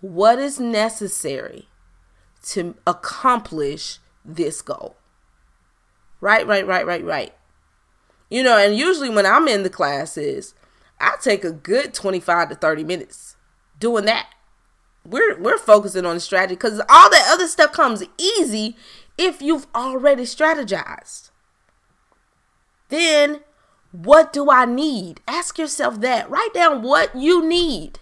what 0.00 0.38
is 0.38 0.60
necessary 0.60 1.68
to 2.46 2.76
accomplish 2.86 3.98
this 4.24 4.62
goal. 4.62 4.96
Right, 6.20 6.46
right, 6.46 6.66
right, 6.66 6.86
right, 6.86 7.04
right. 7.04 7.34
You 8.30 8.42
know, 8.42 8.56
and 8.56 8.76
usually 8.76 9.10
when 9.10 9.26
I'm 9.26 9.48
in 9.48 9.62
the 9.62 9.70
classes, 9.70 10.54
I 11.00 11.16
take 11.20 11.44
a 11.44 11.52
good 11.52 11.94
25 11.94 12.50
to 12.50 12.54
30 12.54 12.84
minutes 12.84 13.36
doing 13.78 14.04
that. 14.06 14.28
We're 15.06 15.38
we're 15.38 15.58
focusing 15.58 16.04
on 16.04 16.16
the 16.16 16.20
strategy 16.20 16.56
cuz 16.56 16.80
all 16.88 17.10
that 17.10 17.28
other 17.30 17.46
stuff 17.46 17.72
comes 17.72 18.02
easy 18.18 18.76
if 19.16 19.40
you've 19.40 19.66
already 19.74 20.24
strategized. 20.24 21.30
Then 22.88 23.40
what 23.92 24.32
do 24.32 24.50
I 24.50 24.64
need? 24.64 25.20
Ask 25.26 25.58
yourself 25.58 26.00
that. 26.00 26.28
Write 26.28 26.52
down 26.52 26.82
what 26.82 27.14
you 27.14 27.42
need. 27.46 28.00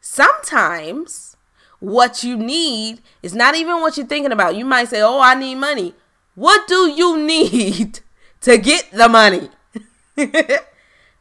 Sometimes 0.00 1.36
what 1.80 2.24
you 2.24 2.36
need 2.36 3.02
is 3.22 3.34
not 3.34 3.54
even 3.54 3.80
what 3.80 3.96
you're 3.96 4.06
thinking 4.06 4.32
about. 4.32 4.56
You 4.56 4.64
might 4.64 4.88
say, 4.88 5.00
Oh, 5.02 5.20
I 5.20 5.34
need 5.34 5.56
money. 5.56 5.94
What 6.34 6.66
do 6.66 6.88
you 6.90 7.18
need 7.22 8.00
to 8.40 8.56
get 8.56 8.90
the 8.92 9.08
money? 9.08 9.50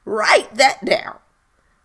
Write 0.05 0.55
that 0.55 0.83
down. 0.85 1.17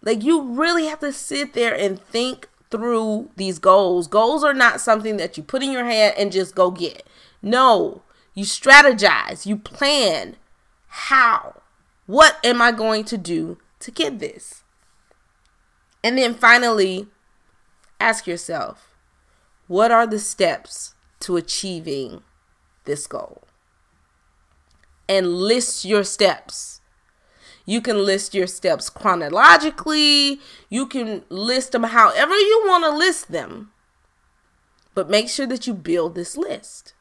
Like, 0.03 0.23
you 0.23 0.43
really 0.43 0.87
have 0.87 1.01
to 1.01 1.13
sit 1.13 1.55
there 1.55 1.75
and 1.75 2.01
think 2.01 2.49
through 2.71 3.31
these 3.37 3.59
goals. 3.59 4.09
Goals 4.09 4.43
are 4.43 4.55
not 4.55 4.81
something 4.81 5.17
that 5.17 5.37
you 5.37 5.43
put 5.43 5.63
in 5.63 5.71
your 5.71 5.85
head 5.85 6.15
and 6.17 6.33
just 6.33 6.55
go 6.55 6.71
get. 6.71 7.07
No, 7.41 8.03
you 8.35 8.45
strategize, 8.45 9.47
you 9.47 9.57
plan. 9.57 10.37
How? 10.89 11.63
What 12.07 12.39
am 12.45 12.61
I 12.61 12.73
going 12.73 13.05
to 13.05 13.17
do 13.17 13.59
to 13.81 13.91
get 13.91 14.19
this? 14.19 14.65
And 16.03 16.19
then 16.19 16.35
finally, 16.35 17.07
ask 18.01 18.27
yourself 18.27 18.89
what 19.69 19.93
are 19.93 20.07
the 20.07 20.19
steps 20.19 20.95
to 21.21 21.37
achieving 21.37 22.23
this 22.85 23.07
goal? 23.07 23.43
and 25.09 25.35
list 25.35 25.85
your 25.85 26.05
steps. 26.05 26.81
You 27.65 27.81
can 27.81 28.05
list 28.05 28.35
your 28.35 28.47
steps 28.47 28.91
chronologically. 28.91 30.41
You 30.69 30.87
can 30.87 31.25
list 31.29 31.73
them 31.73 31.85
however 31.85 32.35
you 32.35 32.63
want 32.67 32.85
to 32.85 32.91
list 32.91 33.31
them. 33.31 33.71
But 34.95 35.11
make 35.11 35.29
sure 35.29 35.47
that 35.47 35.67
you 35.67 35.75
build 35.75 36.15
this 36.15 36.37
list. 36.37 36.95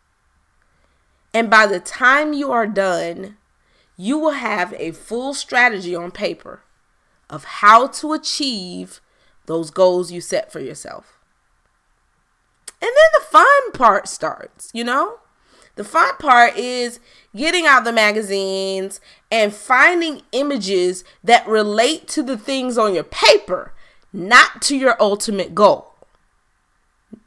And 1.34 1.50
by 1.50 1.66
the 1.66 1.80
time 1.80 2.34
you 2.34 2.52
are 2.52 2.68
done, 2.68 3.38
you 3.98 4.18
will 4.18 4.32
have 4.32 4.74
a 4.78 4.92
full 4.92 5.34
strategy 5.34 5.96
on 5.96 6.12
paper 6.12 6.64
of 7.30 7.44
how 7.46 7.88
to 7.88 8.14
achieve 8.14 9.02
those 9.46 9.72
goals 9.72 10.12
you 10.12 10.22
set 10.22 10.52
for 10.52 10.60
yourself. 10.60 11.20
And 12.82 12.90
then 12.90 13.20
the 13.20 13.26
fun 13.26 13.72
part 13.74 14.08
starts, 14.08 14.70
you 14.74 14.84
know? 14.84 15.20
The 15.82 15.88
fun 15.88 16.16
part 16.18 16.58
is 16.58 17.00
getting 17.36 17.66
out 17.66 17.86
the 17.86 17.92
magazines 17.92 19.02
and 19.32 19.52
finding 19.52 20.22
images 20.32 21.04
that 21.24 21.48
relate 21.48 22.08
to 22.10 22.22
the 22.22 22.38
things 22.38 22.78
on 22.78 22.94
your 22.94 23.04
paper, 23.04 23.74
not 24.14 24.62
to 24.62 24.78
your 24.78 24.96
ultimate 25.02 25.56
goal. 25.56 25.92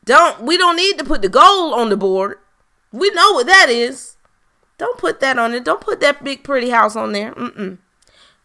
Don't 0.05 0.43
we 0.43 0.57
don't 0.57 0.77
need 0.77 0.99
to 0.99 1.05
put 1.05 1.21
the 1.21 1.29
goal 1.29 1.75
on 1.75 1.89
the 1.89 1.97
board. 1.97 2.39
We 2.93 3.11
know 3.11 3.33
what 3.33 3.49
that 3.49 3.69
is. 3.71 4.19
Don't 4.79 4.99
put 4.99 5.19
that 5.19 5.37
on 5.37 5.53
it. 5.53 5.65
Don't 5.65 5.81
put 5.81 5.99
that 5.99 6.23
big 6.23 6.45
pretty 6.45 6.71
house 6.71 6.95
on 6.95 7.11
there. 7.11 7.33
Mm-mm. 7.33 7.79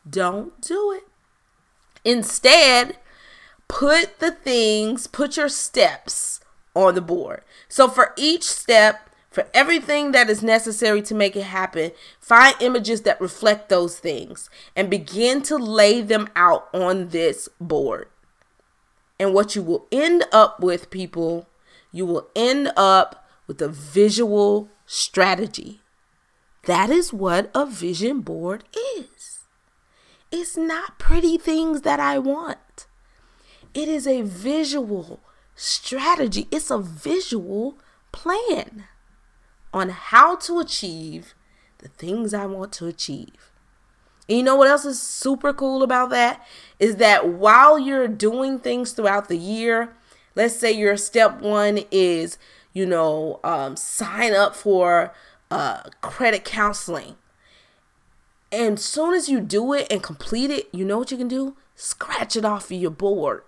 Don't 0.09 0.59
do 0.59 0.91
it. 0.91 1.03
Instead, 2.03 2.97
put 3.67 4.17
the 4.17 4.31
things, 4.31 5.05
put 5.05 5.37
your 5.37 5.49
steps 5.49 6.39
on 6.75 6.95
the 6.95 7.01
board. 7.01 7.43
So 7.67 7.87
for 7.87 8.15
each 8.17 8.45
step, 8.45 9.08
for 9.29 9.47
everything 9.53 10.11
that 10.11 10.29
is 10.29 10.41
necessary 10.41 11.01
to 11.03 11.13
make 11.13 11.35
it 11.35 11.43
happen, 11.43 11.91
find 12.19 12.55
images 12.59 13.01
that 13.01 13.21
reflect 13.21 13.69
those 13.69 13.99
things 13.99 14.49
and 14.75 14.89
begin 14.89 15.41
to 15.43 15.57
lay 15.57 16.01
them 16.01 16.29
out 16.35 16.67
on 16.73 17.09
this 17.09 17.47
board. 17.61 18.07
And 19.19 19.33
what 19.33 19.55
you 19.55 19.61
will 19.61 19.87
end 19.91 20.23
up 20.31 20.61
with, 20.61 20.89
people, 20.89 21.47
you 21.91 22.05
will 22.05 22.27
end 22.35 22.71
up 22.75 23.27
with 23.45 23.61
a 23.61 23.67
visual 23.67 24.69
strategy. 24.85 25.81
That 26.65 26.89
is 26.89 27.13
what 27.13 27.51
a 27.53 27.65
vision 27.65 28.21
board 28.21 28.63
is. 28.97 29.39
It's 30.31 30.57
not 30.57 30.99
pretty 30.99 31.37
things 31.37 31.81
that 31.81 31.99
I 31.99 32.19
want, 32.19 32.87
it 33.73 33.87
is 33.87 34.07
a 34.07 34.21
visual 34.21 35.19
strategy, 35.55 36.47
it's 36.51 36.71
a 36.71 36.79
visual 36.79 37.77
plan 38.11 38.85
on 39.73 39.89
how 39.89 40.35
to 40.35 40.59
achieve 40.59 41.33
the 41.79 41.89
things 41.89 42.33
I 42.33 42.45
want 42.45 42.71
to 42.73 42.87
achieve. 42.87 43.51
And 44.27 44.37
you 44.37 44.43
know 44.43 44.55
what 44.55 44.67
else 44.67 44.85
is 44.85 45.01
super 45.01 45.53
cool 45.53 45.81
about 45.81 46.09
that? 46.11 46.45
Is 46.79 46.97
that 46.97 47.27
while 47.27 47.79
you're 47.79 48.07
doing 48.07 48.59
things 48.59 48.91
throughout 48.91 49.27
the 49.27 49.37
year, 49.37 49.95
let's 50.35 50.55
say 50.55 50.71
your 50.71 50.97
step 50.97 51.41
one 51.41 51.79
is, 51.91 52.37
you 52.73 52.85
know, 52.85 53.39
um, 53.43 53.75
sign 53.75 54.33
up 54.33 54.55
for 54.55 55.13
uh, 55.49 55.81
credit 56.01 56.45
counseling. 56.45 57.15
And 58.51 58.79
soon 58.79 59.13
as 59.13 59.29
you 59.29 59.39
do 59.39 59.73
it 59.73 59.87
and 59.91 60.01
complete 60.01 60.49
it, 60.49 60.69
you 60.71 60.85
know 60.85 60.99
what 60.99 61.11
you 61.11 61.17
can 61.17 61.27
do? 61.27 61.55
Scratch 61.75 62.35
it 62.35 62.45
off 62.45 62.65
of 62.65 62.77
your 62.77 62.91
board 62.91 63.43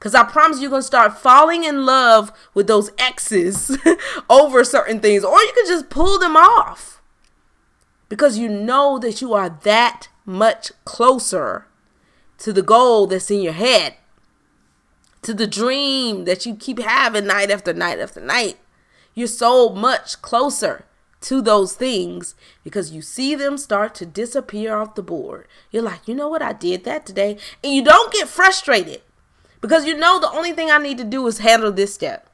because 0.00 0.14
I 0.14 0.24
promise 0.24 0.62
you're 0.62 0.70
going 0.70 0.80
to 0.80 0.86
start 0.86 1.18
falling 1.18 1.62
in 1.62 1.84
love 1.84 2.32
with 2.54 2.66
those 2.66 2.90
X's 2.96 3.76
over 4.30 4.64
certain 4.64 4.98
things. 4.98 5.24
Or 5.24 5.36
you 5.36 5.52
can 5.54 5.66
just 5.66 5.90
pull 5.90 6.18
them 6.18 6.38
off. 6.38 7.02
Because 8.08 8.38
you 8.38 8.48
know 8.48 8.98
that 8.98 9.20
you 9.20 9.34
are 9.34 9.50
that 9.62 10.08
much 10.24 10.72
closer 10.86 11.66
to 12.38 12.50
the 12.50 12.62
goal 12.62 13.08
that's 13.08 13.30
in 13.30 13.42
your 13.42 13.52
head. 13.52 13.96
To 15.20 15.34
the 15.34 15.46
dream 15.46 16.24
that 16.24 16.46
you 16.46 16.54
keep 16.54 16.78
having 16.78 17.26
night 17.26 17.50
after 17.50 17.74
night 17.74 17.98
after 17.98 18.22
night. 18.22 18.56
You're 19.12 19.26
so 19.26 19.68
much 19.68 20.22
closer 20.22 20.86
to 21.20 21.42
those 21.42 21.74
things 21.74 22.34
because 22.64 22.90
you 22.90 23.02
see 23.02 23.34
them 23.34 23.58
start 23.58 23.94
to 23.96 24.06
disappear 24.06 24.74
off 24.76 24.94
the 24.94 25.02
board. 25.02 25.46
You're 25.70 25.82
like, 25.82 26.08
you 26.08 26.14
know 26.14 26.28
what? 26.28 26.40
I 26.40 26.54
did 26.54 26.84
that 26.84 27.04
today. 27.04 27.36
And 27.62 27.74
you 27.74 27.84
don't 27.84 28.10
get 28.10 28.28
frustrated 28.28 29.02
because 29.60 29.84
you 29.86 29.96
know 29.96 30.18
the 30.18 30.30
only 30.30 30.52
thing 30.52 30.70
I 30.70 30.78
need 30.78 30.98
to 30.98 31.04
do 31.04 31.26
is 31.26 31.38
handle 31.38 31.72
this 31.72 31.94
step. 31.94 32.28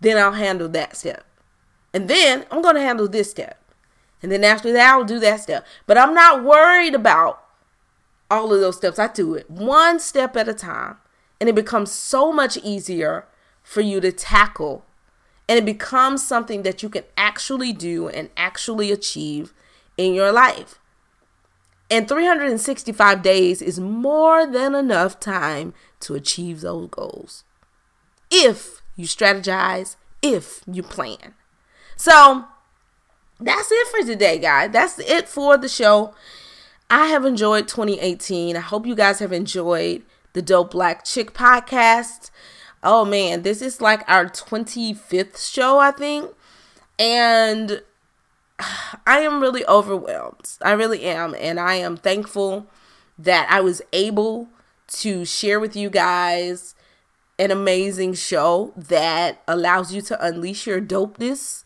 Then 0.00 0.16
I'll 0.16 0.32
handle 0.32 0.68
that 0.68 0.96
step. 0.96 1.24
And 1.92 2.08
then 2.08 2.46
I'm 2.50 2.62
going 2.62 2.76
to 2.76 2.80
handle 2.80 3.08
this 3.08 3.30
step. 3.30 3.60
And 4.22 4.30
then 4.30 4.44
after 4.44 4.72
that, 4.72 4.92
I'll 4.92 5.04
do 5.04 5.18
that 5.20 5.40
step. 5.40 5.66
But 5.86 5.98
I'm 5.98 6.14
not 6.14 6.44
worried 6.44 6.94
about 6.94 7.42
all 8.30 8.52
of 8.52 8.60
those 8.60 8.76
steps. 8.76 8.98
I 8.98 9.08
do 9.08 9.34
it 9.34 9.50
one 9.50 9.98
step 9.98 10.36
at 10.36 10.48
a 10.48 10.54
time. 10.54 10.96
And 11.40 11.48
it 11.48 11.54
becomes 11.54 11.90
so 11.90 12.32
much 12.32 12.56
easier 12.58 13.26
for 13.62 13.80
you 13.80 14.00
to 14.00 14.12
tackle. 14.12 14.84
And 15.48 15.58
it 15.58 15.64
becomes 15.64 16.26
something 16.26 16.62
that 16.62 16.82
you 16.82 16.88
can 16.88 17.04
actually 17.16 17.72
do 17.72 18.08
and 18.08 18.30
actually 18.36 18.90
achieve 18.90 19.54
in 19.96 20.14
your 20.14 20.30
life. 20.30 20.78
And 21.90 22.06
365 22.06 23.22
days 23.22 23.62
is 23.62 23.80
more 23.80 24.46
than 24.46 24.74
enough 24.74 25.18
time 25.18 25.72
to 26.00 26.14
achieve 26.14 26.60
those 26.60 26.88
goals. 26.90 27.44
If 28.30 28.82
you 28.94 29.06
strategize, 29.06 29.96
if 30.20 30.60
you 30.66 30.82
plan. 30.82 31.34
So 31.96 32.44
that's 33.40 33.72
it 33.72 33.88
for 33.88 34.06
today, 34.06 34.38
guys. 34.38 34.70
That's 34.72 34.98
it 34.98 35.28
for 35.28 35.56
the 35.56 35.68
show. 35.68 36.14
I 36.90 37.06
have 37.06 37.24
enjoyed 37.24 37.68
2018. 37.68 38.56
I 38.56 38.60
hope 38.60 38.86
you 38.86 38.94
guys 38.94 39.18
have 39.20 39.32
enjoyed 39.32 40.02
the 40.32 40.42
Dope 40.42 40.72
Black 40.72 41.04
Chick 41.04 41.32
podcast. 41.32 42.30
Oh 42.82 43.04
man, 43.04 43.42
this 43.42 43.62
is 43.62 43.80
like 43.80 44.08
our 44.08 44.26
25th 44.26 45.50
show, 45.50 45.78
I 45.78 45.90
think. 45.90 46.30
And 46.98 47.82
I 49.06 49.20
am 49.20 49.40
really 49.40 49.66
overwhelmed. 49.66 50.56
I 50.62 50.72
really 50.72 51.04
am. 51.04 51.34
And 51.38 51.58
I 51.58 51.74
am 51.74 51.96
thankful 51.96 52.66
that 53.18 53.48
I 53.50 53.60
was 53.60 53.82
able 53.92 54.48
to 54.88 55.24
share 55.24 55.60
with 55.60 55.76
you 55.76 55.90
guys 55.90 56.74
an 57.38 57.50
amazing 57.50 58.14
show 58.14 58.72
that 58.76 59.42
allows 59.46 59.92
you 59.92 60.02
to 60.02 60.24
unleash 60.24 60.66
your 60.66 60.80
dopeness. 60.80 61.64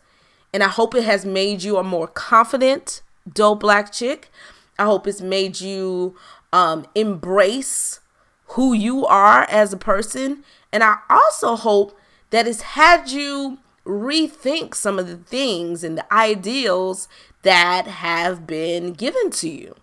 And 0.53 0.63
I 0.63 0.67
hope 0.67 0.93
it 0.93 1.03
has 1.03 1.25
made 1.25 1.63
you 1.63 1.77
a 1.77 1.83
more 1.83 2.07
confident 2.07 3.01
dope 3.31 3.61
black 3.61 3.91
chick. 3.91 4.29
I 4.77 4.85
hope 4.85 5.07
it's 5.07 5.21
made 5.21 5.61
you 5.61 6.15
um, 6.51 6.85
embrace 6.93 7.99
who 8.47 8.73
you 8.73 9.05
are 9.05 9.43
as 9.49 9.73
a 9.73 9.77
person. 9.77 10.43
And 10.71 10.83
I 10.83 10.97
also 11.09 11.55
hope 11.55 11.97
that 12.29 12.47
it's 12.47 12.61
had 12.61 13.09
you 13.09 13.59
rethink 13.85 14.75
some 14.75 14.97
of 14.99 15.07
the 15.07 15.17
things 15.17 15.83
and 15.83 15.97
the 15.97 16.13
ideals 16.13 17.07
that 17.41 17.87
have 17.87 18.47
been 18.47 18.93
given 18.93 19.29
to 19.31 19.49
you. 19.49 19.75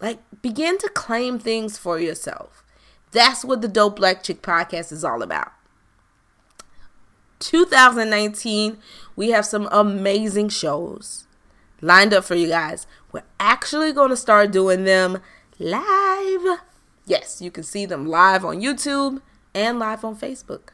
Like, 0.00 0.18
begin 0.40 0.78
to 0.78 0.88
claim 0.88 1.38
things 1.38 1.76
for 1.76 1.98
yourself. 1.98 2.64
That's 3.12 3.44
what 3.44 3.60
the 3.60 3.68
Dope 3.68 3.96
Black 3.96 4.22
Chick 4.22 4.40
podcast 4.40 4.92
is 4.92 5.04
all 5.04 5.22
about. 5.22 5.52
2019, 7.40 8.78
we 9.16 9.30
have 9.30 9.46
some 9.46 9.68
amazing 9.72 10.48
shows 10.48 11.26
lined 11.80 12.14
up 12.14 12.24
for 12.24 12.34
you 12.34 12.48
guys. 12.48 12.86
We're 13.12 13.24
actually 13.38 13.92
going 13.92 14.10
to 14.10 14.16
start 14.16 14.52
doing 14.52 14.84
them 14.84 15.18
live. 15.58 16.60
Yes, 17.06 17.40
you 17.42 17.50
can 17.50 17.64
see 17.64 17.86
them 17.86 18.06
live 18.06 18.44
on 18.44 18.60
YouTube 18.60 19.20
and 19.54 19.78
live 19.78 20.04
on 20.04 20.16
Facebook. 20.16 20.68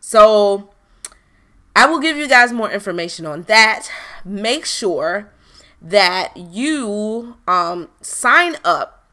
So, 0.00 0.70
I 1.74 1.86
will 1.86 2.00
give 2.00 2.16
you 2.16 2.28
guys 2.28 2.52
more 2.52 2.70
information 2.70 3.26
on 3.26 3.42
that. 3.44 3.88
Make 4.24 4.64
sure 4.64 5.30
that 5.80 6.36
you 6.36 7.36
um, 7.46 7.88
sign 8.00 8.56
up 8.64 9.06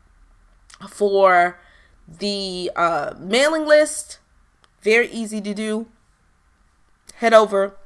for 0.90 1.60
the 2.08 2.72
uh, 2.76 3.14
mailing 3.20 3.66
list. 3.66 4.20
Very 4.82 5.10
easy 5.10 5.42
to 5.42 5.54
do. 5.54 5.88
Head 7.16 7.34
over 7.34 7.78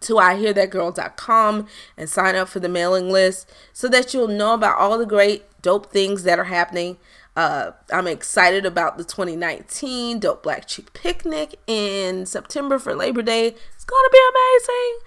to 0.00 0.14
ihearthatgirl.com 0.14 1.66
and 1.96 2.10
sign 2.10 2.36
up 2.36 2.48
for 2.48 2.60
the 2.60 2.68
mailing 2.68 3.10
list 3.10 3.50
so 3.72 3.88
that 3.88 4.12
you'll 4.12 4.28
know 4.28 4.54
about 4.54 4.78
all 4.78 4.98
the 4.98 5.06
great 5.06 5.44
dope 5.62 5.86
things 5.92 6.24
that 6.24 6.38
are 6.38 6.44
happening. 6.44 6.98
Uh, 7.34 7.70
I'm 7.90 8.06
excited 8.06 8.66
about 8.66 8.98
the 8.98 9.04
2019 9.04 10.18
Dope 10.18 10.42
Black 10.42 10.66
Chick 10.66 10.92
Picnic 10.92 11.58
in 11.66 12.26
September 12.26 12.78
for 12.78 12.94
Labor 12.94 13.22
Day. 13.22 13.54
It's 13.82 13.90
to 14.04 14.10
be 14.12 14.20
amazing. 14.68 14.98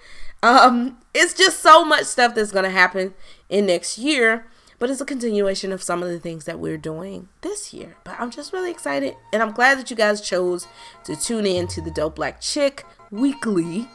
Um, 0.42 0.98
it's 1.14 1.32
just 1.32 1.60
so 1.60 1.82
much 1.82 2.04
stuff 2.04 2.34
that's 2.34 2.52
to 2.64 2.70
happen 2.70 3.14
in 3.48 3.64
next 3.64 3.96
year, 3.96 4.46
but 4.78 4.90
it's 4.90 5.00
a 5.00 5.06
continuation 5.06 5.72
of 5.72 5.82
some 5.82 6.02
of 6.02 6.10
the 6.10 6.20
things 6.20 6.44
that 6.44 6.58
we're 6.58 6.76
doing 6.76 7.28
this 7.40 7.72
year. 7.72 7.96
But 8.04 8.16
I'm 8.20 8.30
just 8.30 8.52
really 8.52 8.70
excited, 8.70 9.16
and 9.32 9.42
I'm 9.42 9.52
glad 9.52 9.78
that 9.78 9.88
you 9.88 9.96
guys 9.96 10.20
chose 10.20 10.68
to 11.04 11.16
tune 11.16 11.46
in 11.46 11.68
to 11.68 11.80
the 11.80 11.90
Dope 11.90 12.16
Black 12.16 12.42
Chick 12.42 12.84
weekly. 13.10 13.88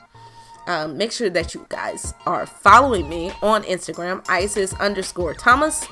um, 0.66 0.98
make 0.98 1.12
sure 1.12 1.30
that 1.30 1.54
you 1.54 1.66
guys 1.70 2.16
are 2.26 2.48
following 2.48 3.08
me 3.08 3.32
on 3.44 3.62
Instagram, 3.64 4.26
Isis 4.28 4.74
underscore 4.74 5.36
Thomas. 5.36 5.88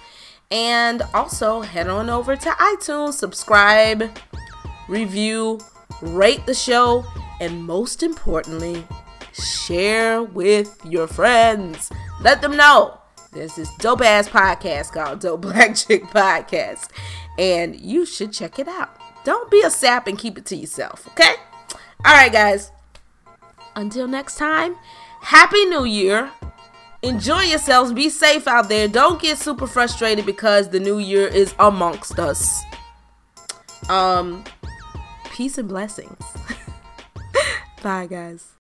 And 0.50 1.04
also 1.14 1.62
head 1.62 1.88
on 1.88 2.10
over 2.10 2.36
to 2.36 2.50
iTunes, 2.50 3.14
subscribe, 3.14 4.18
review, 4.88 5.60
rate 6.02 6.44
the 6.48 6.56
show, 6.56 7.06
and 7.40 7.64
most 7.64 8.04
importantly, 8.04 8.86
share 9.34 10.24
with 10.24 10.80
your 10.86 11.08
friends. 11.08 11.92
Let 12.22 12.42
them 12.42 12.58
know 12.58 13.00
there's 13.32 13.56
this 13.56 13.74
dope 13.78 14.02
ass 14.02 14.28
podcast 14.28 14.92
called 14.92 15.20
Dope 15.20 15.42
Black 15.42 15.76
Chick 15.76 16.04
Podcast, 16.06 16.90
and 17.38 17.80
you 17.80 18.06
should 18.06 18.34
check 18.34 18.60
it 18.60 18.68
out. 18.68 18.90
Don't 19.24 19.52
be 19.52 19.62
a 19.62 19.70
sap 19.70 20.08
and 20.08 20.18
keep 20.18 20.38
it 20.38 20.46
to 20.48 20.56
yourself, 20.56 21.08
okay? 21.10 21.36
All 22.06 22.14
right, 22.14 22.32
guys. 22.32 22.72
Until 23.76 24.08
next 24.08 24.38
time, 24.38 24.76
Happy 25.22 25.66
New 25.66 25.86
Year. 25.86 26.32
Enjoy 27.02 27.42
yourselves. 27.42 27.94
Be 27.94 28.10
safe 28.10 28.48
out 28.48 28.68
there. 28.68 28.88
Don't 28.88 29.22
get 29.22 29.38
super 29.38 29.68
frustrated 29.68 30.26
because 30.26 30.70
the 30.70 30.80
new 30.80 30.98
year 31.00 31.28
is 31.28 31.54
amongst 31.60 32.20
us. 32.20 32.62
Um, 33.90 34.44
peace 35.32 35.58
and 35.58 35.70
blessings. 35.70 36.24
Bye, 37.82 38.08
guys. 38.08 38.56